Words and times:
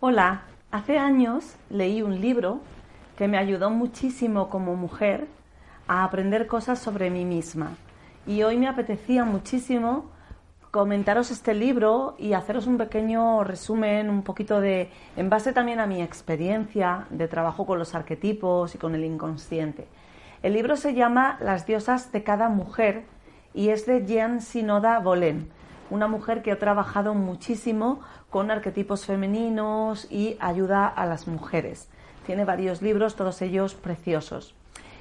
Hola, 0.00 0.42
hace 0.70 0.96
años 0.96 1.56
leí 1.70 2.02
un 2.02 2.20
libro 2.20 2.60
que 3.16 3.26
me 3.26 3.36
ayudó 3.36 3.68
muchísimo 3.70 4.48
como 4.48 4.76
mujer 4.76 5.26
a 5.88 6.04
aprender 6.04 6.46
cosas 6.46 6.78
sobre 6.78 7.10
mí 7.10 7.24
misma. 7.24 7.72
Y 8.24 8.44
hoy 8.44 8.58
me 8.58 8.68
apetecía 8.68 9.24
muchísimo 9.24 10.04
comentaros 10.70 11.32
este 11.32 11.52
libro 11.52 12.14
y 12.16 12.34
haceros 12.34 12.68
un 12.68 12.78
pequeño 12.78 13.42
resumen, 13.42 14.08
un 14.08 14.22
poquito 14.22 14.60
de, 14.60 14.88
en 15.16 15.30
base 15.30 15.52
también 15.52 15.80
a 15.80 15.86
mi 15.88 16.00
experiencia 16.00 17.08
de 17.10 17.26
trabajo 17.26 17.66
con 17.66 17.80
los 17.80 17.96
arquetipos 17.96 18.76
y 18.76 18.78
con 18.78 18.94
el 18.94 19.04
inconsciente. 19.04 19.88
El 20.44 20.52
libro 20.52 20.76
se 20.76 20.94
llama 20.94 21.38
Las 21.40 21.66
diosas 21.66 22.12
de 22.12 22.22
cada 22.22 22.48
mujer 22.48 23.02
y 23.52 23.70
es 23.70 23.84
de 23.84 24.06
Jean 24.06 24.42
Sinoda 24.42 25.00
Bolén, 25.00 25.50
una 25.90 26.08
mujer 26.08 26.42
que 26.42 26.52
ha 26.52 26.58
trabajado 26.58 27.14
muchísimo 27.14 28.00
con 28.30 28.50
arquetipos 28.50 29.06
femeninos 29.06 30.06
y 30.10 30.36
ayuda 30.40 30.86
a 30.86 31.06
las 31.06 31.26
mujeres. 31.26 31.88
Tiene 32.26 32.44
varios 32.44 32.82
libros, 32.82 33.16
todos 33.16 33.40
ellos 33.42 33.74
preciosos. 33.74 34.54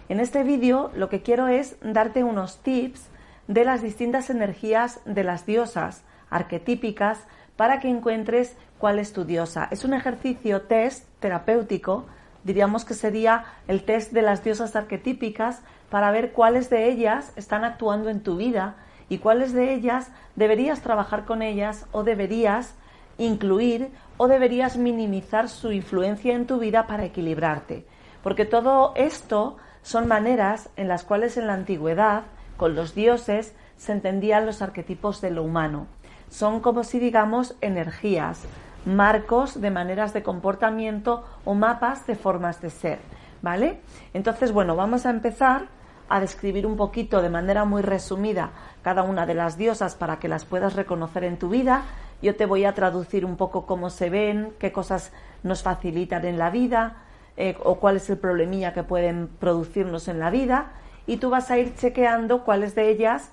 En 0.09 0.19
este 0.19 0.43
vídeo 0.43 0.91
lo 0.95 1.09
que 1.09 1.21
quiero 1.21 1.47
es 1.47 1.75
darte 1.81 2.23
unos 2.23 2.59
tips 2.59 3.07
de 3.47 3.65
las 3.65 3.81
distintas 3.81 4.29
energías 4.29 5.01
de 5.05 5.23
las 5.23 5.45
diosas 5.45 6.03
arquetípicas 6.29 7.19
para 7.57 7.79
que 7.79 7.89
encuentres 7.89 8.55
cuál 8.77 8.99
es 8.99 9.13
tu 9.13 9.25
diosa. 9.25 9.67
Es 9.71 9.83
un 9.83 9.93
ejercicio 9.93 10.61
test 10.61 11.05
terapéutico, 11.19 12.05
diríamos 12.43 12.85
que 12.85 12.93
sería 12.93 13.45
el 13.67 13.83
test 13.83 14.13
de 14.13 14.21
las 14.21 14.43
diosas 14.43 14.75
arquetípicas 14.75 15.61
para 15.89 16.11
ver 16.11 16.31
cuáles 16.31 16.69
de 16.69 16.89
ellas 16.89 17.33
están 17.35 17.63
actuando 17.63 18.09
en 18.09 18.21
tu 18.21 18.37
vida 18.37 18.75
y 19.09 19.19
cuáles 19.19 19.53
de 19.53 19.73
ellas 19.73 20.11
deberías 20.35 20.81
trabajar 20.81 21.25
con 21.25 21.41
ellas 21.41 21.85
o 21.91 22.03
deberías 22.03 22.75
incluir 23.17 23.89
o 24.17 24.27
deberías 24.27 24.77
minimizar 24.77 25.49
su 25.49 25.71
influencia 25.71 26.33
en 26.33 26.45
tu 26.45 26.59
vida 26.59 26.87
para 26.87 27.05
equilibrarte. 27.05 27.85
Porque 28.23 28.45
todo 28.45 28.93
esto 28.95 29.57
son 29.81 30.07
maneras 30.07 30.69
en 30.75 30.87
las 30.87 31.03
cuales 31.03 31.37
en 31.37 31.47
la 31.47 31.53
antigüedad, 31.53 32.23
con 32.57 32.75
los 32.75 32.93
dioses, 32.93 33.55
se 33.77 33.91
entendían 33.91 34.45
los 34.45 34.61
arquetipos 34.61 35.21
de 35.21 35.31
lo 35.31 35.43
humano. 35.43 35.87
Son 36.29 36.59
como 36.59 36.83
si 36.83 36.99
digamos 36.99 37.55
energías, 37.61 38.41
marcos 38.85 39.61
de 39.61 39.71
maneras 39.71 40.13
de 40.13 40.23
comportamiento 40.23 41.23
o 41.45 41.53
mapas 41.53 42.05
de 42.07 42.15
formas 42.15 42.61
de 42.61 42.69
ser. 42.69 42.99
¿Vale? 43.41 43.79
Entonces, 44.13 44.51
bueno, 44.51 44.75
vamos 44.75 45.05
a 45.05 45.11
empezar 45.11 45.67
a 46.09 46.19
describir 46.19 46.65
un 46.65 46.77
poquito 46.77 47.21
de 47.21 47.29
manera 47.29 47.65
muy 47.65 47.81
resumida 47.81 48.51
cada 48.83 49.03
una 49.03 49.25
de 49.25 49.33
las 49.33 49.57
diosas 49.57 49.95
para 49.95 50.19
que 50.19 50.27
las 50.27 50.45
puedas 50.45 50.75
reconocer 50.75 51.23
en 51.23 51.37
tu 51.37 51.49
vida. 51.49 51.83
Yo 52.21 52.35
te 52.35 52.45
voy 52.45 52.65
a 52.65 52.73
traducir 52.73 53.25
un 53.25 53.37
poco 53.37 53.65
cómo 53.65 53.89
se 53.89 54.09
ven, 54.09 54.53
qué 54.59 54.71
cosas 54.71 55.11
nos 55.43 55.63
facilitan 55.63 56.25
en 56.25 56.37
la 56.37 56.49
vida 56.49 56.97
eh, 57.35 57.57
o 57.63 57.75
cuál 57.75 57.97
es 57.97 58.09
el 58.09 58.17
problemilla 58.17 58.73
que 58.73 58.83
pueden 58.83 59.27
producirnos 59.27 60.07
en 60.07 60.19
la 60.19 60.29
vida 60.29 60.71
y 61.05 61.17
tú 61.17 61.29
vas 61.29 61.51
a 61.51 61.57
ir 61.57 61.75
chequeando 61.75 62.43
cuáles 62.43 62.75
de 62.75 62.89
ellas 62.89 63.31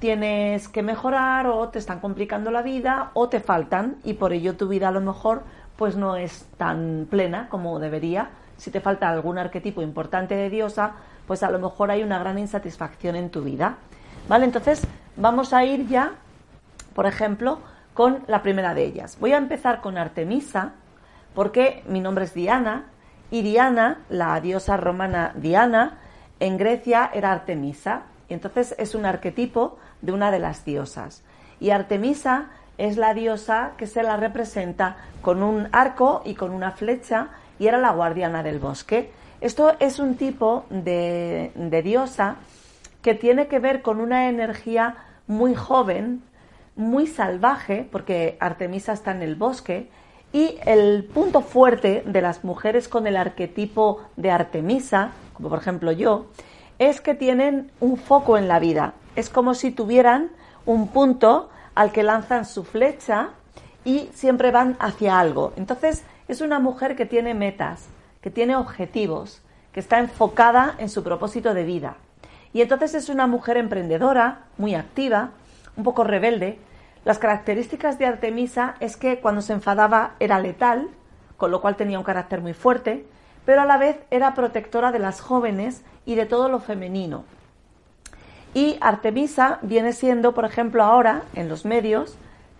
tienes 0.00 0.66
que 0.68 0.82
mejorar 0.82 1.46
o 1.46 1.68
te 1.68 1.78
están 1.78 2.00
complicando 2.00 2.50
la 2.50 2.62
vida 2.62 3.10
o 3.14 3.28
te 3.28 3.38
faltan 3.38 3.98
y 4.02 4.14
por 4.14 4.32
ello 4.32 4.56
tu 4.56 4.66
vida 4.66 4.88
a 4.88 4.90
lo 4.90 5.00
mejor 5.00 5.42
pues 5.76 5.96
no 5.96 6.16
es 6.16 6.46
tan 6.58 7.06
plena 7.08 7.48
como 7.48 7.78
debería. 7.78 8.30
Si 8.56 8.70
te 8.70 8.80
falta 8.80 9.08
algún 9.08 9.38
arquetipo 9.38 9.82
importante 9.82 10.34
de 10.34 10.50
diosa, 10.50 10.94
pues 11.26 11.42
a 11.42 11.50
lo 11.50 11.58
mejor 11.58 11.90
hay 11.90 12.02
una 12.02 12.18
gran 12.18 12.38
insatisfacción 12.38 13.16
en 13.16 13.30
tu 13.30 13.42
vida. 13.42 13.76
¿Vale? 14.28 14.44
Entonces, 14.44 14.82
vamos 15.16 15.52
a 15.52 15.64
ir 15.64 15.88
ya, 15.88 16.12
por 16.94 17.06
ejemplo, 17.06 17.58
con 17.94 18.24
la 18.26 18.42
primera 18.42 18.74
de 18.74 18.84
ellas. 18.84 19.18
Voy 19.20 19.32
a 19.32 19.38
empezar 19.38 19.80
con 19.80 19.98
Artemisa, 19.98 20.72
porque 21.34 21.82
mi 21.86 22.00
nombre 22.00 22.24
es 22.24 22.34
Diana, 22.34 22.86
y 23.30 23.42
Diana, 23.42 24.00
la 24.10 24.40
diosa 24.40 24.76
romana 24.76 25.32
Diana, 25.34 25.98
en 26.40 26.58
Grecia 26.58 27.10
era 27.12 27.32
Artemisa, 27.32 28.02
y 28.28 28.34
entonces 28.34 28.74
es 28.78 28.94
un 28.94 29.06
arquetipo 29.06 29.78
de 30.00 30.12
una 30.12 30.30
de 30.30 30.38
las 30.38 30.64
diosas. 30.64 31.22
Y 31.60 31.70
Artemisa 31.70 32.50
es 32.78 32.96
la 32.96 33.14
diosa 33.14 33.72
que 33.76 33.86
se 33.86 34.02
la 34.02 34.16
representa 34.16 34.96
con 35.22 35.42
un 35.42 35.68
arco 35.72 36.22
y 36.24 36.34
con 36.34 36.50
una 36.50 36.72
flecha, 36.72 37.28
y 37.58 37.66
era 37.66 37.78
la 37.78 37.92
guardiana 37.92 38.42
del 38.42 38.58
bosque. 38.58 39.12
Esto 39.42 39.74
es 39.80 39.98
un 39.98 40.14
tipo 40.14 40.66
de, 40.70 41.50
diosa 41.82 42.36
que 43.02 43.16
tiene 43.16 43.48
que 43.48 43.58
ver 43.58 43.82
con 43.82 43.98
una 43.98 44.28
energía 44.28 44.98
muy 45.26 45.56
joven, 45.56 46.22
muy 46.76 47.08
salvaje, 47.08 47.84
porque 47.90 48.36
Artemisa 48.38 48.92
está 48.92 49.10
en 49.10 49.20
el 49.20 49.34
bosque, 49.34 49.90
y 50.32 50.58
el 50.64 51.02
punto 51.12 51.40
fuerte 51.40 52.04
de 52.06 52.22
las 52.22 52.44
mujeres 52.44 52.86
con 52.86 53.08
el 53.08 53.16
arquetipo 53.16 54.02
de 54.14 54.30
Artemisa, 54.30 55.10
como 55.32 55.48
por 55.48 55.58
ejemplo 55.58 55.90
yo, 55.90 56.26
es 56.78 57.00
que 57.00 57.16
tienen 57.16 57.72
un 57.80 57.96
foco 57.96 58.38
en 58.38 58.46
la 58.46 58.60
vida. 58.60 58.94
Es 59.16 59.28
como 59.28 59.54
si 59.54 59.72
tuvieran 59.72 60.30
un 60.66 60.86
punto 60.86 61.50
al 61.74 61.90
que 61.90 62.04
lanzan 62.04 62.44
su 62.44 62.62
flecha 62.62 63.30
y 63.84 64.08
siempre 64.14 64.52
van 64.52 64.76
hacia 64.78 65.18
algo. 65.18 65.52
Entonces 65.56 66.04
es 66.28 66.42
una 66.42 66.60
mujer 66.60 66.94
que 66.94 67.06
tiene 67.06 67.34
metas, 67.34 67.88
que 68.22 68.30
tiene 68.30 68.56
objetivos, 68.56 69.42
que 69.72 69.80
está 69.80 69.98
enfocada 69.98 70.74
en 70.78 70.88
su 70.88 71.02
propósito 71.02 71.52
de 71.52 71.64
vida. 71.64 71.96
Y 72.52 72.62
entonces 72.62 72.94
es 72.94 73.08
una 73.08 73.26
mujer 73.26 73.56
emprendedora, 73.56 74.44
muy 74.58 74.74
activa, 74.74 75.30
un 75.76 75.84
poco 75.84 76.04
rebelde. 76.04 76.58
Las 77.04 77.18
características 77.18 77.98
de 77.98 78.06
Artemisa 78.06 78.76
es 78.80 78.96
que 78.96 79.20
cuando 79.20 79.42
se 79.42 79.54
enfadaba 79.54 80.12
era 80.20 80.38
letal, 80.38 80.88
con 81.36 81.50
lo 81.50 81.60
cual 81.60 81.76
tenía 81.76 81.98
un 81.98 82.04
carácter 82.04 82.40
muy 82.40 82.54
fuerte, 82.54 83.04
pero 83.44 83.62
a 83.62 83.66
la 83.66 83.78
vez 83.78 83.98
era 84.10 84.34
protectora 84.34 84.92
de 84.92 85.00
las 85.00 85.20
jóvenes 85.20 85.82
y 86.06 86.14
de 86.14 86.26
todo 86.26 86.48
lo 86.48 86.60
femenino. 86.60 87.24
Y 88.54 88.76
Artemisa 88.80 89.58
viene 89.62 89.92
siendo, 89.92 90.34
por 90.34 90.44
ejemplo, 90.44 90.84
ahora 90.84 91.22
en 91.34 91.48
los 91.48 91.64
medios, 91.64 92.16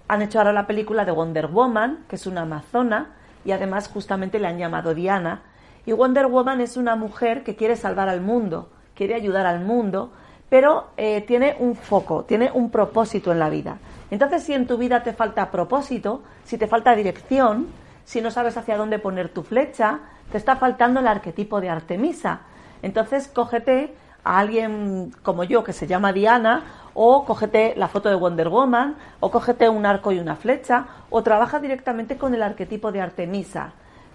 han 0.09 0.23
hecho 0.23 0.39
ahora 0.39 0.53
la 0.53 0.67
película 0.67 1.05
de 1.05 1.13
Wonder 1.13 1.47
Woman, 1.47 2.05
que 2.09 2.17
es 2.17 2.27
una 2.27 2.43
amazona, 2.43 3.13
y 3.45 3.53
además 3.53 3.89
justamente 3.89 4.39
le 4.39 4.47
han 4.47 4.59
llamado 4.59 4.95
Diana. 4.95 5.43
Y 5.85 5.93
Wonder 5.93 6.27
Woman 6.27 6.61
es 6.61 6.77
una 6.77 6.97
mujer 6.97 7.43
que 7.43 7.57
quiere 7.57 7.77
salvar 7.77 8.09
al 8.09 8.21
mundo, 8.21 8.69
quiere 8.95 9.15
ayudar 9.15 9.47
al 9.47 9.61
mundo, 9.61 10.13
pero 10.49 10.89
eh, 10.97 11.23
tiene 11.23 11.57
un 11.59 11.75
foco, 11.75 12.25
tiene 12.25 12.51
un 12.53 12.71
propósito 12.71 13.33
en 13.33 13.39
la 13.39 13.49
vida. 13.49 13.79
Entonces, 14.11 14.43
si 14.43 14.53
en 14.53 14.67
tu 14.67 14.77
vida 14.77 15.03
te 15.03 15.13
falta 15.15 15.51
propósito, 15.51 16.23
si 16.45 16.59
te 16.59 16.67
falta 16.67 16.95
dirección, 16.95 17.69
si 18.05 18.21
no 18.21 18.31
sabes 18.31 18.57
hacia 18.57 18.77
dónde 18.77 18.99
poner 18.99 19.31
tu 19.31 19.43
flecha, 19.43 20.01
te 20.31 20.39
está 20.39 20.57
faltando 20.57 21.01
el 21.01 21.09
arquetipo 21.09 21.61
de 21.61 21.71
Artemisa. 21.71 22.41
Entonces, 22.83 23.29
cógete 23.29 23.95
a 24.25 24.39
alguien 24.39 25.13
como 25.23 25.45
yo 25.45 25.65
que 25.65 25.73
se 25.73 25.87
llama 25.87 26.13
Diana, 26.13 26.65
o 26.95 27.25
cógete 27.25 27.75
la 27.77 27.89
foto 27.89 28.09
de 28.09 28.15
Wonder 28.15 28.51
Woman, 28.51 28.97
o 29.21 29.31
cógete 29.31 29.69
un 29.69 29.87
arco 29.87 30.13
y 30.13 30.19
una 30.19 30.37
flecha, 30.37 30.87
o 31.11 31.23
trabaja 31.23 31.59
directamente 31.59 32.19
con 32.19 32.35
el 32.35 32.43
arquetipo 32.43 32.93
de 32.93 33.01
Artemisa, 33.01 33.73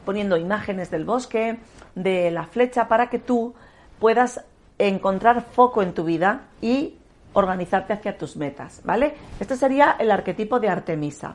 poniendo 0.08 0.38
imágenes 0.38 0.90
del 0.90 1.04
bosque, 1.04 1.60
de 1.94 2.32
la 2.32 2.46
flecha, 2.46 2.88
para 2.88 3.10
que 3.10 3.20
tú 3.20 3.54
puedas 4.00 4.40
encontrar 4.78 5.42
foco 5.42 5.82
en 5.84 5.94
tu 5.94 6.06
vida 6.06 6.44
y 6.62 6.96
organizarte 7.34 7.92
hacia 7.92 8.18
tus 8.18 8.38
metas, 8.38 8.80
¿vale? 8.86 9.16
Este 9.42 9.58
sería 9.58 9.98
el 10.00 10.10
arquetipo 10.10 10.62
de 10.62 10.70
Artemisa. 10.70 11.34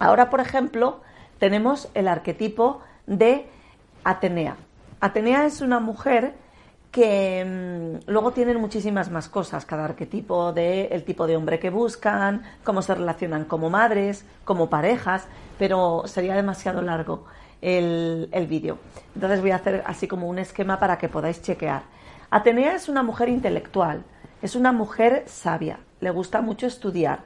Ahora, 0.00 0.30
por 0.30 0.40
ejemplo, 0.40 1.00
tenemos 1.38 1.88
el 1.94 2.08
arquetipo 2.08 2.80
de 3.06 3.46
Atenea. 4.02 4.56
Atenea 4.98 5.46
es 5.46 5.60
una 5.60 5.78
mujer 5.78 6.34
que 6.90 7.44
mm, 7.44 8.10
luego 8.10 8.32
tienen 8.32 8.60
muchísimas 8.60 9.12
más 9.12 9.28
cosas, 9.28 9.64
cada 9.64 9.84
arquetipo 9.84 10.52
de 10.52 10.86
el 10.86 11.04
tipo 11.04 11.28
de 11.28 11.36
hombre 11.36 11.60
que 11.60 11.70
buscan, 11.70 12.42
cómo 12.64 12.82
se 12.82 12.96
relacionan 12.96 13.44
como 13.44 13.70
madres, 13.70 14.24
como 14.44 14.68
parejas, 14.68 15.28
pero 15.56 16.02
sería 16.06 16.34
demasiado 16.34 16.82
largo 16.82 17.26
el, 17.62 18.28
el 18.32 18.46
vídeo. 18.46 18.78
Entonces 19.14 19.40
voy 19.40 19.50
a 19.50 19.56
hacer 19.56 19.82
así 19.86 20.06
como 20.08 20.28
un 20.28 20.38
esquema 20.38 20.78
para 20.78 20.98
que 20.98 21.08
podáis 21.08 21.42
chequear. 21.42 21.82
Atenea 22.30 22.74
es 22.74 22.88
una 22.88 23.02
mujer 23.02 23.28
intelectual, 23.28 24.04
es 24.42 24.56
una 24.56 24.72
mujer 24.72 25.24
sabia, 25.26 25.78
le 26.00 26.10
gusta 26.10 26.40
mucho 26.40 26.66
estudiar 26.66 27.20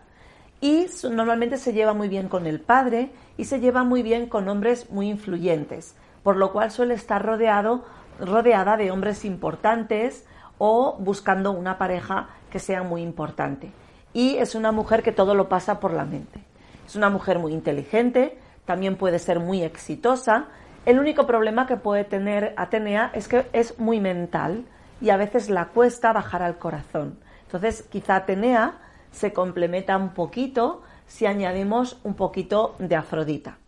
y 0.60 0.86
normalmente 1.10 1.56
se 1.56 1.72
lleva 1.72 1.94
muy 1.94 2.08
bien 2.08 2.28
con 2.28 2.46
el 2.46 2.60
padre 2.60 3.10
y 3.38 3.44
se 3.44 3.60
lleva 3.60 3.82
muy 3.82 4.02
bien 4.02 4.26
con 4.26 4.48
hombres 4.48 4.90
muy 4.90 5.08
influyentes, 5.08 5.94
por 6.22 6.36
lo 6.36 6.52
cual 6.52 6.70
suele 6.70 6.94
estar 6.94 7.24
rodeado 7.24 7.84
rodeada 8.20 8.76
de 8.76 8.90
hombres 8.90 9.24
importantes 9.24 10.26
o 10.58 10.96
buscando 10.98 11.52
una 11.52 11.78
pareja 11.78 12.28
que 12.50 12.58
sea 12.58 12.82
muy 12.82 13.02
importante. 13.02 13.72
Y 14.12 14.36
es 14.36 14.54
una 14.54 14.72
mujer 14.72 15.02
que 15.02 15.12
todo 15.12 15.34
lo 15.34 15.48
pasa 15.48 15.80
por 15.80 15.92
la 15.92 16.04
mente. 16.04 16.40
Es 16.86 16.96
una 16.96 17.08
mujer 17.08 17.38
muy 17.38 17.52
inteligente, 17.52 18.38
también 18.70 18.96
puede 18.96 19.18
ser 19.18 19.40
muy 19.40 19.62
exitosa. 19.62 20.46
El 20.86 20.98
único 20.98 21.26
problema 21.26 21.66
que 21.66 21.76
puede 21.76 22.04
tener 22.04 22.54
Atenea 22.56 23.10
es 23.12 23.28
que 23.28 23.46
es 23.52 23.78
muy 23.78 24.00
mental 24.00 24.64
y 25.00 25.10
a 25.10 25.16
veces 25.16 25.50
la 25.50 25.66
cuesta 25.66 26.12
bajar 26.12 26.42
al 26.42 26.58
corazón. 26.58 27.18
Entonces, 27.42 27.82
quizá 27.90 28.16
Atenea 28.16 28.78
se 29.10 29.32
complementa 29.32 29.96
un 29.96 30.10
poquito 30.10 30.82
si 31.06 31.26
añadimos 31.26 31.98
un 32.04 32.14
poquito 32.14 32.76
de 32.78 32.94
Afrodita. 32.96 33.58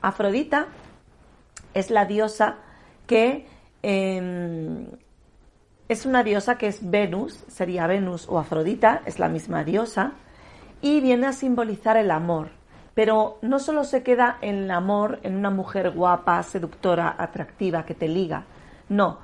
Afrodita 0.00 0.66
es 1.74 1.90
la 1.90 2.04
diosa 2.04 2.56
que 3.06 3.46
Em, 3.82 4.86
es 5.88 6.06
una 6.06 6.22
diosa 6.22 6.56
que 6.56 6.68
es 6.68 6.88
Venus, 6.88 7.44
sería 7.48 7.86
Venus 7.86 8.28
o 8.28 8.38
Afrodita, 8.38 9.02
es 9.06 9.18
la 9.18 9.28
misma 9.28 9.64
diosa, 9.64 10.12
y 10.80 11.00
viene 11.00 11.26
a 11.26 11.32
simbolizar 11.32 11.96
el 11.96 12.10
amor. 12.10 12.50
Pero 12.94 13.38
no 13.42 13.58
solo 13.58 13.84
se 13.84 14.02
queda 14.02 14.38
en 14.40 14.64
el 14.64 14.70
amor, 14.70 15.20
en 15.22 15.36
una 15.36 15.50
mujer 15.50 15.90
guapa, 15.90 16.42
seductora, 16.42 17.14
atractiva, 17.18 17.84
que 17.84 17.94
te 17.94 18.08
liga. 18.08 18.44
No, 18.88 19.18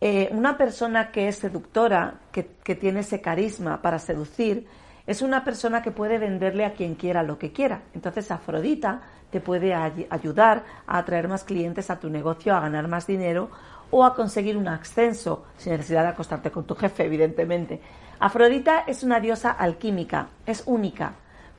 eh, 0.00 0.28
una 0.32 0.58
persona 0.58 1.10
que 1.10 1.28
es 1.28 1.36
seductora, 1.36 2.14
que, 2.30 2.50
que 2.62 2.74
tiene 2.74 3.00
ese 3.00 3.20
carisma 3.20 3.80
para 3.80 3.98
seducir, 3.98 4.66
es 5.06 5.22
una 5.22 5.44
persona 5.44 5.82
que 5.82 5.90
puede 5.90 6.18
venderle 6.18 6.64
a 6.64 6.72
quien 6.72 6.94
quiera 6.94 7.22
lo 7.22 7.38
que 7.38 7.52
quiera. 7.52 7.82
Entonces 7.94 8.30
Afrodita 8.30 9.02
te 9.30 9.40
puede 9.40 9.74
ayudar 9.74 10.64
a 10.86 10.98
atraer 10.98 11.28
más 11.28 11.44
clientes 11.44 11.90
a 11.90 11.98
tu 11.98 12.08
negocio, 12.08 12.54
a 12.54 12.60
ganar 12.60 12.88
más 12.88 13.06
dinero 13.06 13.50
o 13.90 14.04
a 14.04 14.14
conseguir 14.14 14.56
un 14.56 14.68
ascenso, 14.68 15.44
sin 15.56 15.72
necesidad 15.72 16.02
de 16.02 16.08
acostarte 16.10 16.50
con 16.50 16.64
tu 16.64 16.74
jefe, 16.74 17.04
evidentemente. 17.04 17.80
Afrodita 18.18 18.84
es 18.86 19.02
una 19.02 19.20
diosa 19.20 19.50
alquímica, 19.50 20.28
es 20.46 20.62
única, 20.66 21.14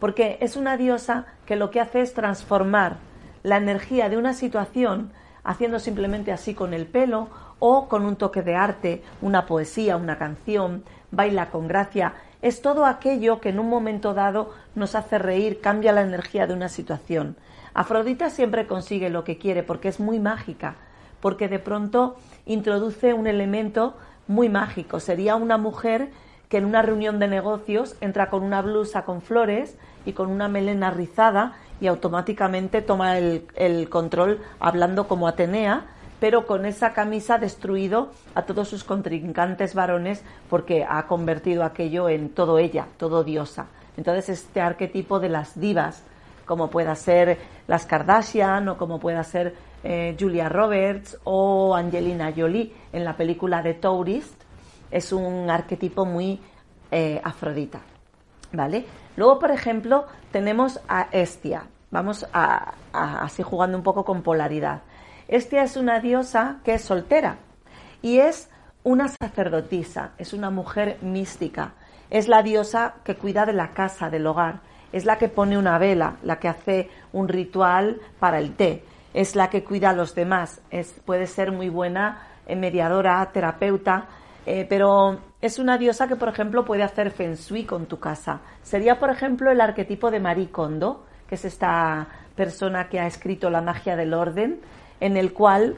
porque 0.06 0.38
es 0.40 0.56
una 0.56 0.78
diosa 0.78 1.26
que 1.48 1.56
lo 1.56 1.72
que 1.72 1.82
hace 1.82 2.02
es 2.02 2.14
transformar 2.14 2.98
la 3.42 3.58
energía 3.58 4.08
de 4.08 4.18
una 4.18 4.36
situación 4.36 5.12
haciendo 5.44 5.80
simplemente 5.80 6.32
así 6.32 6.54
con 6.54 6.76
el 6.76 6.86
pelo 6.86 7.28
o 7.58 7.88
con 7.88 8.06
un 8.06 8.16
toque 8.16 8.44
de 8.44 8.54
arte, 8.56 9.02
una 9.24 9.48
poesía, 9.48 9.98
una 9.98 10.20
canción, 10.20 10.84
baila 11.10 11.50
con 11.50 11.68
gracia. 11.68 12.14
Es 12.44 12.62
todo 12.62 12.86
aquello 12.86 13.42
que 13.42 13.50
en 13.50 13.58
un 13.58 13.68
momento 13.68 14.14
dado 14.14 14.54
nos 14.76 14.94
hace 14.94 15.18
reír, 15.18 15.60
cambia 15.60 15.92
la 15.92 16.04
energía 16.04 16.46
de 16.46 16.54
una 16.54 16.70
situación. 16.70 17.36
Afrodita 17.74 18.30
siempre 18.30 18.68
consigue 18.68 19.10
lo 19.10 19.24
que 19.24 19.40
quiere 19.40 19.64
porque 19.64 19.88
es 19.88 20.00
muy 20.00 20.20
mágica 20.20 20.76
porque 21.20 21.48
de 21.48 21.58
pronto 21.58 22.18
introduce 22.46 23.16
un 23.16 23.26
elemento 23.26 23.96
muy 24.28 24.50
mágico. 24.50 25.00
Sería 25.00 25.36
una 25.36 25.58
mujer 25.58 26.12
que 26.50 26.58
en 26.58 26.66
una 26.66 26.82
reunión 26.82 27.20
de 27.20 27.28
negocios 27.28 27.96
entra 28.02 28.30
con 28.30 28.44
una 28.44 28.62
blusa 28.62 29.04
con 29.04 29.22
flores 29.22 29.78
y 30.06 30.14
con 30.14 30.30
una 30.30 30.48
melena 30.48 30.92
rizada 30.92 31.54
y 31.82 31.88
automáticamente 31.88 32.82
toma 32.82 33.18
el, 33.18 33.90
control 33.90 34.40
hablando 34.60 35.08
como 35.08 35.28
Atenea, 35.28 35.86
pero 36.20 36.46
con 36.46 36.66
esa 36.66 36.94
camisa 36.94 37.38
destruido 37.38 38.12
a 38.34 38.44
todos 38.44 38.70
sus 38.70 38.84
contrincantes 38.84 39.74
varones 39.76 40.24
porque 40.50 40.86
ha 40.88 41.06
convertido 41.08 41.64
aquello 41.64 42.08
en 42.08 42.30
todo 42.30 42.58
ella, 42.58 42.88
todo 42.98 43.24
diosa. 43.24 43.68
Entonces 43.98 44.30
este 44.30 44.62
arquetipo 44.62 45.20
de 45.20 45.30
las 45.30 45.60
divas, 45.60 46.04
como 46.46 46.70
pueda 46.70 46.96
ser 46.96 47.38
las 47.68 47.86
Kardashian 47.86 48.70
o 48.70 48.78
como 48.78 49.00
pueda 49.00 49.24
ser 49.24 49.56
eh, 49.84 50.16
Julia 50.20 50.50
Roberts 50.50 51.18
o 51.24 51.76
Angelina 51.76 52.34
Jolie 52.36 52.74
en 52.94 53.04
la 53.04 53.18
película 53.18 53.62
de 53.62 53.74
Tourist, 53.74 54.45
es 54.92 55.12
un 55.12 55.50
arquetipo 55.50 56.06
muy 56.06 56.40
eh, 56.92 57.22
afrodita. 57.24 57.82
¿Vale? 58.52 58.86
Luego, 59.18 59.40
por 59.40 59.52
ejemplo, 59.52 60.06
tenemos 60.32 60.80
a 60.88 61.08
Estia. 61.12 61.64
Vamos 61.92 62.26
a, 62.34 62.74
así 62.94 63.44
jugando 63.44 63.78
un 63.78 63.84
poco 63.84 64.04
con 64.04 64.22
polaridad. 64.22 64.82
Estia 65.28 65.64
es 65.64 65.78
una 65.78 66.00
diosa 66.00 66.60
que 66.64 66.76
es 66.76 66.82
soltera 66.82 67.38
y 68.02 68.20
es 68.20 68.50
una 68.84 69.08
sacerdotisa, 69.08 70.12
es 70.18 70.34
una 70.34 70.52
mujer 70.52 70.98
mística, 71.02 71.74
es 72.10 72.28
la 72.28 72.44
diosa 72.44 72.96
que 73.04 73.16
cuida 73.16 73.46
de 73.46 73.54
la 73.54 73.72
casa, 73.72 74.10
del 74.10 74.28
hogar, 74.28 74.60
es 74.92 75.06
la 75.06 75.18
que 75.18 75.28
pone 75.28 75.58
una 75.58 75.80
vela, 75.80 76.18
la 76.22 76.38
que 76.38 76.48
hace 76.48 76.90
un 77.12 77.28
ritual 77.28 78.00
para 78.20 78.38
el 78.38 78.56
té, 78.56 78.84
es 79.14 79.36
la 79.36 79.50
que 79.50 79.64
cuida 79.64 79.90
a 79.90 79.94
los 79.94 80.14
demás, 80.14 80.62
es, 80.70 81.02
puede 81.06 81.26
ser 81.26 81.52
muy 81.52 81.70
buena 81.70 82.20
eh, 82.46 82.56
mediadora, 82.56 83.28
terapeuta, 83.34 84.08
eh, 84.46 84.66
pero 84.68 85.20
es 85.42 85.60
una 85.60 85.78
diosa 85.78 86.08
que, 86.08 86.16
por 86.16 86.30
ejemplo, 86.30 86.66
puede 86.66 86.84
hacer 86.84 87.12
feng 87.12 87.36
shui 87.36 87.66
con 87.66 87.88
tu 87.88 88.00
casa. 88.00 88.42
Sería, 88.62 89.00
por 89.00 89.10
ejemplo, 89.10 89.52
el 89.52 89.62
arquetipo 89.62 90.12
de 90.12 90.20
Marie 90.20 90.52
Kondo, 90.52 91.06
que 91.28 91.36
es 91.36 91.46
esta 91.46 92.08
persona 92.36 92.90
que 92.90 93.00
ha 93.00 93.08
escrito 93.08 93.50
La 93.50 93.62
magia 93.62 93.96
del 93.96 94.14
orden, 94.14 94.60
en 95.00 95.18
el 95.18 95.34
cual 95.34 95.76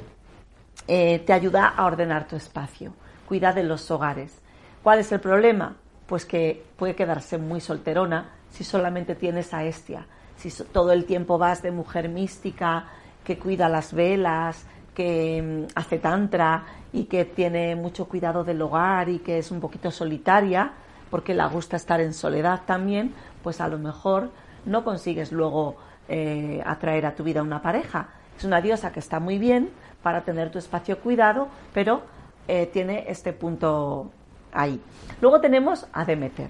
eh, 0.88 1.20
te 1.20 1.34
ayuda 1.34 1.68
a 1.68 1.86
ordenar 1.86 2.28
tu 2.28 2.36
espacio, 2.36 2.94
cuida 3.28 3.54
de 3.54 3.64
los 3.64 3.90
hogares. 3.90 4.42
¿Cuál 4.84 5.00
es 5.00 5.12
el 5.12 5.20
problema? 5.20 5.76
Pues 6.06 6.26
que 6.26 6.64
puede 6.76 6.96
quedarse 6.96 7.38
muy 7.38 7.62
solterona 7.62 8.32
si 8.50 8.64
solamente 8.64 9.16
tienes 9.16 9.54
a 9.54 9.64
Estia, 9.66 10.08
si 10.36 10.50
todo 10.66 10.92
el 10.92 11.06
tiempo 11.06 11.38
vas 11.38 11.62
de 11.62 11.72
mujer 11.72 12.10
mística, 12.10 12.88
que 13.24 13.38
cuida 13.38 13.68
las 13.68 13.94
velas, 13.94 14.66
que 14.98 15.44
mm, 15.44 15.72
hace 15.76 16.00
tantra 16.00 16.64
y 16.92 17.04
que 17.04 17.24
tiene 17.24 17.76
mucho 17.76 18.06
cuidado 18.06 18.44
del 18.44 18.60
hogar 18.64 19.10
y 19.10 19.20
que 19.20 19.38
es 19.38 19.52
un 19.52 19.60
poquito 19.60 19.92
solitaria, 19.92 20.72
porque 21.12 21.36
le 21.36 21.46
gusta 21.46 21.76
estar 21.78 22.02
en 22.02 22.16
soledad 22.16 22.62
también, 22.66 23.14
pues 23.44 23.62
a 23.62 23.68
lo 23.68 23.78
mejor 23.78 24.32
no 24.66 24.84
consigues 24.84 25.32
luego 25.32 25.76
eh, 26.10 26.64
atraer 26.66 27.06
a 27.06 27.14
tu 27.14 27.24
vida 27.24 27.44
una 27.44 27.62
pareja. 27.62 28.10
Es 28.36 28.44
una 28.44 28.60
diosa 28.60 28.92
que 28.92 29.00
está 29.00 29.20
muy 29.20 29.38
bien 29.38 29.70
para 30.02 30.22
tener 30.22 30.50
tu 30.50 30.58
espacio 30.58 30.98
cuidado, 30.98 31.48
pero 31.76 32.02
eh, 32.48 32.66
tiene 32.66 33.06
este 33.08 33.34
punto 33.34 34.10
ahí. 34.52 34.82
Luego 35.22 35.42
tenemos 35.42 35.86
a 35.94 36.06
Demeter. 36.06 36.50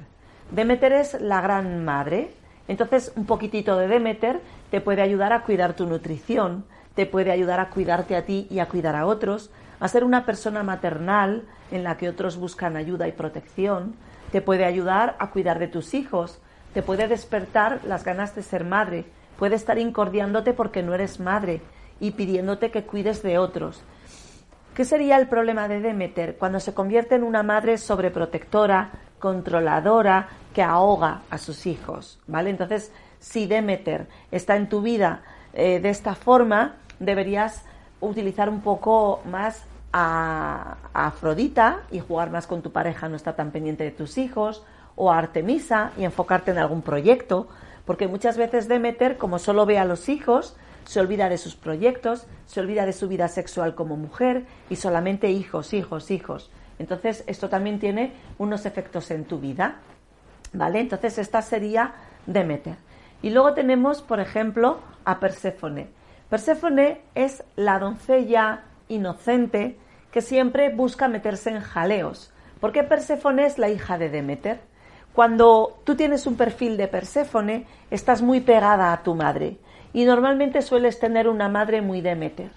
Demeter 0.51 0.93
es 0.93 1.19
la 1.19 1.41
gran 1.41 1.83
madre, 1.83 2.31
entonces, 2.67 3.13
un 3.15 3.25
poquitito 3.25 3.77
de 3.77 3.87
Demeter 3.87 4.41
te 4.71 4.81
puede 4.81 5.01
ayudar 5.01 5.31
a 5.31 5.43
cuidar 5.43 5.73
tu 5.73 5.85
nutrición, 5.85 6.65
te 6.97 7.05
puede 7.05 7.31
ayudar 7.31 7.59
a 7.59 7.69
cuidarte 7.69 8.15
a 8.15 8.25
ti 8.25 8.47
y 8.49 8.57
a 8.57 8.67
cuidar 8.67 8.95
a 8.95 9.05
otros, 9.05 9.51
a 9.79 9.87
ser 9.87 10.03
una 10.03 10.25
persona 10.25 10.63
maternal 10.63 11.43
en 11.69 11.83
la 11.83 11.95
que 11.95 12.09
otros 12.09 12.37
buscan 12.37 12.75
ayuda 12.75 13.07
y 13.07 13.11
protección, 13.11 13.93
te 14.31 14.41
puede 14.41 14.65
ayudar 14.65 15.15
a 15.19 15.29
cuidar 15.29 15.59
de 15.59 15.67
tus 15.67 15.93
hijos, 15.93 16.41
te 16.73 16.81
puede 16.81 17.07
despertar 17.07 17.81
las 17.85 18.03
ganas 18.03 18.33
de 18.33 18.41
ser 18.41 18.63
madre, 18.63 19.05
puede 19.37 19.53
estar 19.53 19.77
incordiándote 19.77 20.53
porque 20.53 20.81
no 20.81 20.95
eres 20.95 21.19
madre 21.19 21.61
y 21.99 22.11
pidiéndote 22.11 22.71
que 22.71 22.85
cuides 22.85 23.21
de 23.21 23.37
otros. 23.37 23.83
¿Qué 24.73 24.83
sería 24.83 25.17
el 25.17 25.27
problema 25.27 25.67
de 25.67 25.81
Demeter 25.81 26.35
cuando 26.37 26.59
se 26.59 26.73
convierte 26.73 27.13
en 27.13 27.21
una 27.21 27.43
madre 27.43 27.77
sobreprotectora, 27.77 28.89
controladora, 29.19 30.29
que 30.51 30.63
ahoga 30.63 31.21
a 31.29 31.37
sus 31.37 31.67
hijos? 31.67 32.19
¿Vale? 32.25 32.49
Entonces, 32.49 32.91
si 33.19 33.45
Demeter 33.45 34.07
está 34.31 34.55
en 34.55 34.67
tu 34.67 34.81
vida 34.81 35.21
eh, 35.53 35.79
de 35.79 35.89
esta 35.89 36.15
forma, 36.15 36.75
deberías 36.99 37.63
utilizar 38.01 38.49
un 38.49 38.61
poco 38.61 39.21
más 39.25 39.65
a, 39.93 40.77
Afrodita 40.93 41.81
y 41.91 41.99
jugar 41.99 42.29
más 42.31 42.47
con 42.47 42.61
tu 42.61 42.71
pareja, 42.71 43.09
no 43.09 43.15
está 43.15 43.35
tan 43.35 43.51
pendiente 43.51 43.83
de 43.83 43.91
tus 43.91 44.17
hijos, 44.17 44.63
o 44.95 45.11
a 45.11 45.17
Artemisa 45.17 45.91
y 45.97 46.05
enfocarte 46.05 46.51
en 46.51 46.57
algún 46.57 46.81
proyecto, 46.81 47.47
porque 47.85 48.07
muchas 48.07 48.37
veces 48.37 48.67
Demeter, 48.67 49.17
como 49.17 49.39
solo 49.39 49.65
ve 49.65 49.77
a 49.77 49.85
los 49.85 50.09
hijos, 50.09 50.55
se 50.85 50.99
olvida 50.99 51.29
de 51.29 51.37
sus 51.37 51.55
proyectos, 51.55 52.27
se 52.45 52.59
olvida 52.59 52.85
de 52.85 52.93
su 52.93 53.07
vida 53.07 53.27
sexual 53.27 53.75
como 53.75 53.95
mujer 53.95 54.45
y 54.69 54.77
solamente 54.77 55.29
hijos, 55.29 55.73
hijos, 55.73 56.11
hijos. 56.11 56.49
Entonces, 56.79 57.23
esto 57.27 57.49
también 57.49 57.79
tiene 57.79 58.13
unos 58.37 58.65
efectos 58.65 59.11
en 59.11 59.25
tu 59.25 59.39
vida. 59.39 59.75
¿Vale? 60.53 60.79
Entonces, 60.79 61.17
esta 61.17 61.41
sería 61.41 61.93
Demeter. 62.25 62.77
Y 63.21 63.31
luego 63.31 63.53
tenemos, 63.53 64.01
por 64.01 64.19
ejemplo, 64.19 64.79
a 65.03 65.19
Perséfone. 65.19 65.89
Perséfone 66.29 66.99
es 67.15 67.45
la 67.55 67.79
doncella 67.79 68.63
inocente 68.89 69.79
que 70.11 70.21
siempre 70.21 70.73
busca 70.75 71.07
meterse 71.07 71.51
en 71.51 71.61
jaleos, 71.61 72.33
porque 72.59 72.83
Perséfone 72.83 73.45
es 73.45 73.57
la 73.57 73.69
hija 73.69 73.97
de 73.97 74.09
Demeter. 74.09 74.59
Cuando 75.13 75.79
tú 75.85 75.95
tienes 75.95 76.27
un 76.27 76.35
perfil 76.35 76.75
de 76.75 76.89
Perséfone, 76.89 77.65
estás 77.91 78.21
muy 78.21 78.41
pegada 78.41 78.91
a 78.91 79.03
tu 79.03 79.15
madre 79.15 79.57
y 79.93 80.03
normalmente 80.03 80.61
sueles 80.61 80.99
tener 80.99 81.29
una 81.29 81.47
madre 81.47 81.81
muy 81.81 82.01
Demeter. 82.01 82.51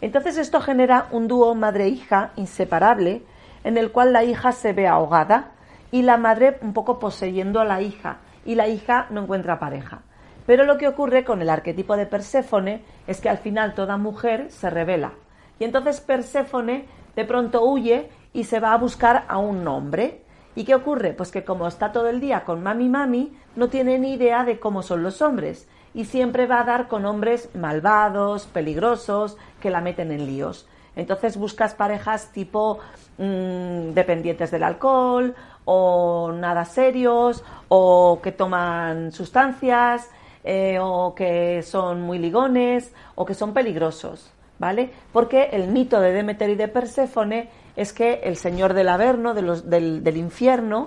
Entonces 0.00 0.38
esto 0.38 0.60
genera 0.60 1.08
un 1.10 1.26
dúo 1.26 1.52
madre-hija 1.56 2.30
inseparable 2.36 3.22
en 3.64 3.76
el 3.76 3.90
cual 3.90 4.12
la 4.12 4.22
hija 4.22 4.52
se 4.52 4.72
ve 4.72 4.86
ahogada 4.86 5.50
y 5.90 6.02
la 6.02 6.16
madre 6.16 6.58
un 6.62 6.72
poco 6.72 7.00
poseyendo 7.00 7.58
a 7.58 7.64
la 7.64 7.82
hija 7.82 8.18
y 8.44 8.54
la 8.54 8.68
hija 8.68 9.08
no 9.10 9.22
encuentra 9.22 9.58
pareja. 9.58 10.02
Pero 10.46 10.64
lo 10.64 10.78
que 10.78 10.88
ocurre 10.88 11.24
con 11.24 11.42
el 11.42 11.50
arquetipo 11.50 11.96
de 11.96 12.06
Perséfone 12.06 12.82
es 13.06 13.20
que 13.20 13.28
al 13.28 13.38
final 13.38 13.74
toda 13.74 13.96
mujer 13.96 14.46
se 14.50 14.70
revela. 14.70 15.12
Y 15.58 15.64
entonces 15.64 16.00
Perséfone 16.00 16.86
de 17.16 17.24
pronto 17.24 17.64
huye 17.64 18.08
y 18.32 18.44
se 18.44 18.60
va 18.60 18.72
a 18.72 18.78
buscar 18.78 19.24
a 19.28 19.38
un 19.38 19.66
hombre. 19.66 20.22
¿Y 20.54 20.64
qué 20.64 20.74
ocurre? 20.74 21.12
Pues 21.12 21.32
que 21.32 21.44
como 21.44 21.66
está 21.66 21.92
todo 21.92 22.08
el 22.08 22.20
día 22.20 22.44
con 22.44 22.62
mami 22.62 22.88
mami, 22.88 23.36
no 23.56 23.68
tiene 23.68 23.98
ni 23.98 24.14
idea 24.14 24.44
de 24.44 24.60
cómo 24.60 24.82
son 24.82 25.02
los 25.02 25.20
hombres. 25.20 25.68
Y 25.94 26.04
siempre 26.04 26.46
va 26.46 26.60
a 26.60 26.64
dar 26.64 26.88
con 26.88 27.06
hombres 27.06 27.50
malvados, 27.54 28.46
peligrosos, 28.46 29.36
que 29.60 29.70
la 29.70 29.80
meten 29.80 30.12
en 30.12 30.26
líos. 30.26 30.68
Entonces 30.94 31.36
buscas 31.36 31.74
parejas 31.74 32.32
tipo 32.32 32.78
mm, 33.18 33.92
dependientes 33.92 34.50
del 34.50 34.62
alcohol 34.62 35.34
o 35.64 36.32
nada 36.32 36.64
serios 36.64 37.44
o 37.68 38.20
que 38.22 38.32
toman 38.32 39.12
sustancias 39.12 40.10
eh, 40.48 40.78
o 40.80 41.12
que 41.12 41.64
son 41.64 42.02
muy 42.02 42.20
ligones 42.20 42.94
o 43.16 43.26
que 43.26 43.34
son 43.34 43.52
peligrosos, 43.52 44.32
¿vale? 44.60 44.90
Porque 45.12 45.48
el 45.50 45.66
mito 45.66 46.00
de 46.00 46.12
Demeter 46.12 46.50
y 46.50 46.54
de 46.54 46.68
Perséfone 46.68 47.48
es 47.74 47.92
que 47.92 48.20
el 48.22 48.36
señor 48.36 48.72
del 48.72 48.88
Averno, 48.88 49.34
del, 49.34 50.16
infierno, 50.16 50.86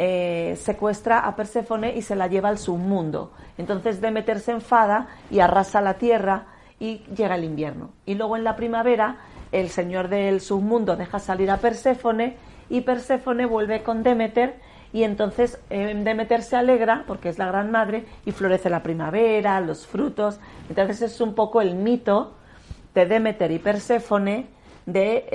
eh, 0.00 0.58
secuestra 0.60 1.20
a 1.20 1.36
Perséfone 1.36 1.94
y 1.94 2.02
se 2.02 2.16
la 2.16 2.26
lleva 2.26 2.48
al 2.48 2.58
submundo. 2.58 3.30
Entonces 3.56 4.00
Demeter 4.00 4.40
se 4.40 4.50
enfada 4.50 5.06
y 5.30 5.38
arrasa 5.38 5.80
la 5.80 5.94
tierra 5.94 6.46
y 6.80 7.04
llega 7.14 7.36
el 7.36 7.44
invierno. 7.44 7.90
Y 8.04 8.16
luego 8.16 8.36
en 8.36 8.42
la 8.42 8.56
primavera 8.56 9.18
el 9.52 9.68
señor 9.68 10.08
del 10.08 10.40
submundo 10.40 10.96
deja 10.96 11.20
salir 11.20 11.52
a 11.52 11.58
Perséfone 11.58 12.34
y 12.68 12.80
Perséfone 12.80 13.46
vuelve 13.46 13.84
con 13.84 14.02
Demeter 14.02 14.56
y 14.92 15.02
entonces 15.02 15.58
eh, 15.70 15.94
Demeter 16.02 16.42
se 16.42 16.56
alegra 16.56 17.04
porque 17.06 17.28
es 17.28 17.38
la 17.38 17.46
gran 17.46 17.70
madre 17.70 18.04
y 18.24 18.32
florece 18.32 18.70
la 18.70 18.82
primavera, 18.82 19.60
los 19.60 19.86
frutos. 19.86 20.40
Entonces 20.68 21.02
es 21.02 21.20
un 21.20 21.34
poco 21.34 21.60
el 21.60 21.74
mito 21.74 22.34
de 22.94 23.06
Demeter 23.06 23.50
y 23.50 23.58
Perséfone 23.58 24.46
de 24.86 25.28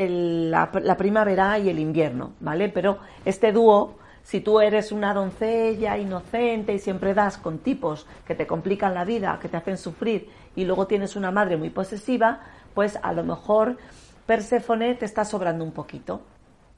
la, 0.50 0.98
primavera 0.98 1.60
y 1.60 1.70
el 1.70 1.78
invierno, 1.78 2.32
¿vale? 2.40 2.70
Pero 2.70 2.98
este 3.24 3.52
dúo, 3.52 4.00
si 4.24 4.42
tú 4.42 4.60
eres 4.60 4.92
una 4.92 5.14
doncella 5.14 5.96
inocente 6.00 6.74
y 6.74 6.80
siempre 6.80 7.14
das 7.14 7.38
con 7.38 7.60
tipos 7.60 8.08
que 8.26 8.34
te 8.34 8.48
complican 8.48 8.96
la 8.96 9.06
vida, 9.06 9.38
que 9.40 9.50
te 9.50 9.58
hacen 9.58 9.78
sufrir 9.78 10.30
y 10.56 10.66
luego 10.66 10.88
tienes 10.88 11.16
una 11.16 11.30
madre 11.30 11.58
muy 11.58 11.70
posesiva, 11.70 12.40
pues 12.74 12.98
a 13.04 13.14
lo 13.14 13.24
mejor 13.24 13.78
Perséfone 14.26 14.96
te 14.96 15.06
está 15.06 15.24
sobrando 15.24 15.64
un 15.64 15.72
poquito. 15.72 16.22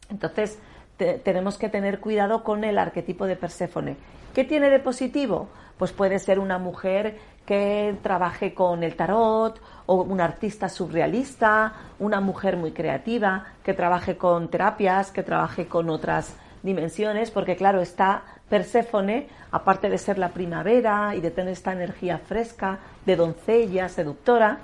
Entonces, 0.09 0.59
tenemos 0.97 1.57
que 1.57 1.69
tener 1.69 1.99
cuidado 1.99 2.43
con 2.43 2.63
el 2.63 2.77
arquetipo 2.77 3.25
de 3.25 3.35
Perséfone. 3.35 3.97
¿Qué 4.33 4.43
tiene 4.43 4.69
de 4.69 4.79
positivo? 4.79 5.49
Pues 5.77 5.91
puede 5.91 6.19
ser 6.19 6.39
una 6.39 6.57
mujer 6.57 7.17
que 7.45 7.95
trabaje 8.01 8.53
con 8.53 8.83
el 8.83 8.95
tarot 8.95 9.61
o 9.85 9.95
un 9.95 10.19
artista 10.19 10.67
surrealista, 10.69 11.73
una 11.99 12.19
mujer 12.19 12.57
muy 12.57 12.71
creativa, 12.71 13.45
que 13.63 13.73
trabaje 13.73 14.17
con 14.17 14.49
terapias, 14.49 15.11
que 15.11 15.23
trabaje 15.23 15.67
con 15.67 15.89
otras 15.89 16.35
dimensiones, 16.63 17.29
porque 17.31 17.55
claro, 17.55 17.81
está 17.81 18.23
Perséfone, 18.49 19.27
aparte 19.51 19.89
de 19.89 19.97
ser 19.97 20.17
la 20.17 20.29
primavera 20.29 21.15
y 21.15 21.21
de 21.21 21.31
tener 21.31 21.53
esta 21.53 21.73
energía 21.73 22.19
fresca 22.19 22.79
de 23.05 23.15
doncella, 23.15 23.89
seductora, 23.89 24.59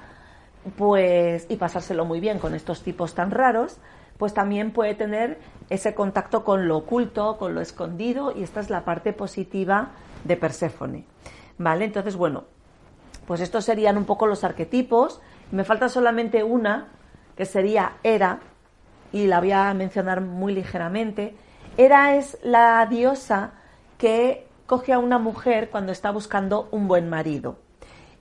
pues 0.77 1.47
y 1.49 1.55
pasárselo 1.55 2.05
muy 2.05 2.19
bien 2.19 2.39
con 2.39 2.53
estos 2.53 2.83
tipos 2.83 3.15
tan 3.15 3.31
raros, 3.31 3.77
pues 4.21 4.35
también 4.35 4.69
puede 4.69 4.93
tener 4.93 5.39
ese 5.71 5.95
contacto 5.95 6.43
con 6.43 6.67
lo 6.67 6.77
oculto, 6.77 7.37
con 7.39 7.55
lo 7.55 7.59
escondido, 7.59 8.31
y 8.37 8.43
esta 8.43 8.59
es 8.59 8.69
la 8.69 8.85
parte 8.85 9.13
positiva 9.13 9.93
de 10.25 10.37
Perséfone. 10.37 11.05
¿Vale? 11.57 11.85
Entonces, 11.85 12.15
bueno, 12.15 12.43
pues 13.25 13.41
estos 13.41 13.65
serían 13.65 13.97
un 13.97 14.05
poco 14.05 14.27
los 14.27 14.43
arquetipos. 14.43 15.19
Me 15.49 15.63
falta 15.63 15.89
solamente 15.89 16.43
una, 16.43 16.89
que 17.35 17.45
sería 17.45 17.93
Hera, 18.03 18.41
y 19.11 19.25
la 19.25 19.39
voy 19.39 19.53
a 19.53 19.73
mencionar 19.73 20.21
muy 20.21 20.53
ligeramente. 20.53 21.33
Hera 21.75 22.15
es 22.15 22.37
la 22.43 22.85
diosa 22.85 23.53
que 23.97 24.45
coge 24.67 24.93
a 24.93 24.99
una 24.99 25.17
mujer 25.17 25.71
cuando 25.71 25.91
está 25.91 26.11
buscando 26.11 26.69
un 26.69 26.87
buen 26.87 27.09
marido. 27.09 27.57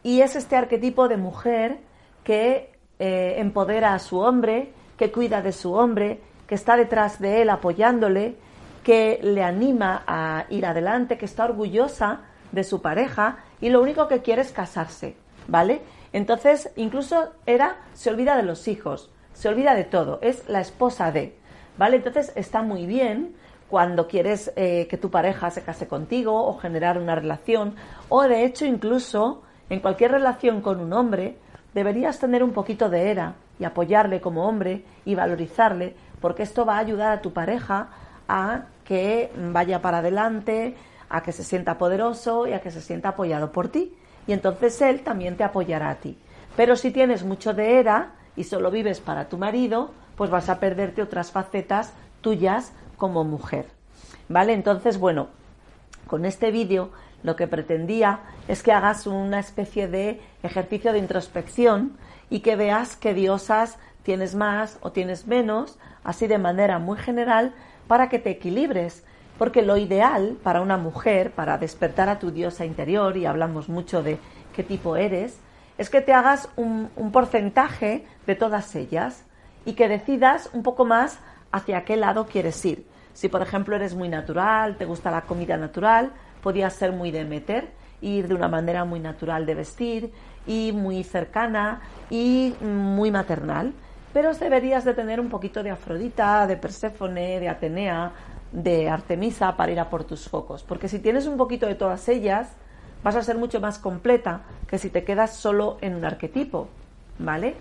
Y 0.03 0.23
es 0.23 0.35
este 0.35 0.57
arquetipo 0.57 1.09
de 1.09 1.19
mujer 1.19 1.81
que 2.25 2.73
eh, 2.99 3.35
empodera 3.37 3.93
a 3.93 3.99
su 3.99 4.19
hombre, 4.19 4.73
que 5.01 5.11
cuida 5.11 5.41
de 5.41 5.53
su 5.53 5.73
hombre, 5.73 6.21
que 6.47 6.55
está 6.55 6.77
detrás 6.77 7.21
de 7.21 7.41
él 7.41 7.49
apoyándole, 7.49 8.37
que 8.85 9.19
le 9.23 9.43
anima 9.43 10.03
a 10.07 10.45
ir 10.51 10.67
adelante, 10.67 11.17
que 11.17 11.25
está 11.25 11.47
orgullosa 11.47 12.21
de 12.53 12.65
su 12.65 12.83
pareja 12.83 13.39
y 13.63 13.71
lo 13.71 13.81
único 13.81 14.09
que 14.09 14.21
quiere 14.21 14.43
es 14.43 14.53
casarse, 14.53 15.17
¿vale? 15.49 15.81
Entonces, 16.13 16.71
incluso 16.77 17.31
era, 17.47 17.79
se 17.95 18.11
olvida 18.11 18.37
de 18.37 18.43
los 18.43 18.69
hijos, 18.69 19.09
se 19.33 19.49
olvida 19.49 19.75
de 19.75 19.85
todo, 19.85 20.19
es 20.21 20.47
la 20.51 20.61
esposa 20.61 21.11
de, 21.11 21.35
¿vale? 21.79 21.97
Entonces 21.97 22.31
está 22.37 22.61
muy 22.61 22.85
bien 22.85 23.35
cuando 23.71 24.07
quieres 24.07 24.53
eh, 24.55 24.87
que 24.87 24.99
tu 24.99 25.11
pareja 25.11 25.51
se 25.51 25.63
case 25.63 25.89
contigo 25.89 26.47
o 26.47 26.59
generar 26.59 26.99
una 26.99 27.15
relación, 27.15 27.75
o 28.11 28.25
de 28.25 28.45
hecho 28.45 28.67
incluso 28.67 29.45
en 29.71 29.81
cualquier 29.81 30.11
relación 30.11 30.61
con 30.61 30.79
un 30.79 30.93
hombre, 30.93 31.39
deberías 31.73 32.19
tener 32.19 32.45
un 32.45 32.53
poquito 32.53 32.91
de 32.91 33.11
era 33.11 33.37
y 33.61 33.65
apoyarle 33.65 34.21
como 34.21 34.49
hombre 34.49 34.85
y 35.05 35.15
valorizarle, 35.15 35.95
porque 36.21 36.43
esto 36.43 36.65
va 36.65 36.77
a 36.77 36.81
ayudar 36.81 37.13
a 37.13 37.21
tu 37.21 37.33
pareja 37.33 37.91
a 38.27 38.63
que 38.85 39.31
vaya 39.37 39.83
para 39.83 39.99
adelante, 39.99 40.75
a 41.09 41.23
que 41.23 41.33
se 41.33 41.45
sienta 41.45 41.79
poderoso 41.79 42.47
y 42.47 42.55
a 42.55 42.61
que 42.61 42.71
se 42.71 42.81
sienta 42.81 43.11
apoyado 43.11 43.53
por 43.53 43.69
ti. 43.69 43.95
Y 44.27 44.33
entonces 44.33 44.81
él 44.81 45.03
también 45.03 45.37
te 45.37 45.45
apoyará 45.45 45.91
a 45.91 45.97
ti. 45.97 46.19
Pero 46.57 46.75
si 46.77 46.91
tienes 46.91 47.23
mucho 47.23 47.53
de 47.53 47.79
era 47.79 48.13
y 48.35 48.45
solo 48.45 48.71
vives 48.71 49.01
para 49.01 49.29
tu 49.29 49.39
marido, 49.39 49.93
pues 50.17 50.31
vas 50.31 50.49
a 50.49 50.59
perderte 50.59 51.03
otras 51.03 51.31
facetas 51.31 51.93
tuyas 52.21 52.73
como 52.97 53.25
mujer. 53.25 53.67
¿Vale? 54.29 54.53
Entonces, 54.53 54.99
bueno, 54.99 55.29
con 56.07 56.25
este 56.25 56.51
vídeo 56.51 56.91
lo 57.23 57.37
que 57.37 57.47
pretendía 57.47 58.21
es 58.49 58.63
que 58.63 58.73
hagas 58.73 59.07
una 59.07 59.39
especie 59.39 59.89
de 59.89 60.21
ejercicio 60.43 60.93
de 60.93 60.99
introspección 60.99 61.97
y 62.31 62.41
que 62.41 62.57
veas 62.57 62.97
qué 62.97 63.13
diosas 63.13 63.79
tienes 64.03 64.35
más 64.35 64.79
o 64.81 64.93
tienes 64.93 65.27
menos, 65.27 65.79
así 66.05 66.27
de 66.27 66.39
manera 66.39 66.79
muy 66.79 66.97
general, 66.97 67.53
para 67.87 68.09
que 68.09 68.19
te 68.19 68.31
equilibres. 68.31 69.05
Porque 69.37 69.63
lo 69.63 69.77
ideal 69.77 70.37
para 70.43 70.61
una 70.61 70.77
mujer, 70.77 71.33
para 71.33 71.59
despertar 71.59 72.09
a 72.09 72.19
tu 72.19 72.31
diosa 72.31 72.65
interior, 72.65 73.17
y 73.17 73.27
hablamos 73.27 73.69
mucho 73.69 74.03
de 74.03 74.19
qué 74.55 74.63
tipo 74.63 74.97
eres, 74.97 75.39
es 75.79 75.89
que 75.89 76.03
te 76.03 76.13
hagas 76.13 76.49
un, 76.57 76.91
porcentaje 77.11 78.05
de 78.27 78.35
todas 78.35 78.77
ellas 78.77 79.25
y 79.65 79.73
que 79.73 79.89
decidas 79.89 80.51
un 80.53 80.63
poco 80.63 80.85
más 80.85 81.19
hacia 81.53 81.85
qué 81.85 81.97
lado 81.97 82.27
quieres 82.27 82.63
ir. 82.67 82.87
Si, 83.15 83.29
por 83.29 83.41
ejemplo, 83.41 83.77
eres 83.77 83.95
muy 83.95 84.09
natural, 84.09 84.77
te 84.77 84.85
gusta 84.85 85.11
la 85.11 85.23
comida 85.23 85.57
natural, 85.57 86.13
podías 86.43 86.75
ser 86.75 86.93
muy 86.93 87.11
de 87.11 87.25
meter, 87.25 87.71
ir 88.01 88.29
de 88.29 88.35
una 88.35 88.49
manera 88.49 88.85
muy 88.85 89.01
natural 89.01 89.47
de 89.47 89.55
vestir 89.55 90.13
y 90.47 90.73
muy 90.73 91.05
cercana 91.05 91.81
y 92.11 92.55
muy 92.61 93.11
maternal. 93.11 93.73
Pero 94.13 94.35
deberías 94.35 94.85
de 94.85 94.95
tener 94.95 95.21
un 95.21 95.29
poquito 95.29 95.63
de 95.63 95.71
Afrodita, 95.71 96.47
de 96.47 96.57
Perséfone, 96.57 97.39
de 97.39 97.49
Atenea, 97.49 98.13
de 98.51 98.89
Artemisa 98.89 99.57
para 99.57 99.71
ir 99.71 99.79
a 99.79 99.89
por 99.89 100.05
tus 100.05 100.29
focos. 100.29 100.65
Porque 100.65 100.89
si 100.89 100.99
tienes 100.99 101.27
un 101.27 101.37
poquito 101.37 101.67
de 101.67 101.77
todas 101.77 102.09
ellas, 102.09 102.49
vas 103.05 103.15
a 103.15 103.23
ser 103.23 103.39
mucho 103.39 103.61
más 103.61 103.79
completa 103.79 104.43
que 104.67 104.79
si 104.79 104.91
te 104.91 105.05
quedas 105.05 105.37
solo 105.37 105.79
en 105.81 105.95
un 105.95 106.05
arquetipo. 106.05 106.69
¿Vale? 107.19 107.55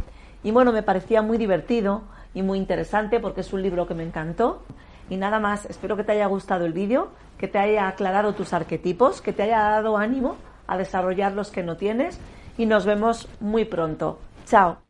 Y 0.43 0.51
bueno, 0.51 0.71
me 0.71 0.83
parecía 0.83 1.21
muy 1.21 1.37
divertido 1.37 2.03
y 2.33 2.41
muy 2.41 2.57
interesante 2.57 3.19
porque 3.19 3.41
es 3.41 3.53
un 3.53 3.61
libro 3.61 3.87
que 3.87 3.93
me 3.93 4.03
encantó. 4.03 4.63
Y 5.09 5.17
nada 5.17 5.39
más, 5.39 5.65
espero 5.65 5.97
que 5.97 6.03
te 6.03 6.13
haya 6.13 6.27
gustado 6.27 6.65
el 6.65 6.73
vídeo, 6.73 7.09
que 7.39 7.47
te 7.47 7.57
haya 7.57 7.87
aclarado 7.87 8.33
tus 8.33 8.53
arquetipos, 8.53 9.21
que 9.21 9.33
te 9.33 9.43
haya 9.43 9.59
dado 9.59 9.97
ánimo 9.97 10.35
a 10.67 10.77
desarrollar 10.77 11.31
los 11.31 11.49
que 11.49 11.63
no 11.63 11.77
tienes 11.77 12.19
y 12.57 12.65
nos 12.65 12.85
vemos 12.85 13.27
muy 13.39 13.65
pronto. 13.65 14.19
Chao. 14.45 14.88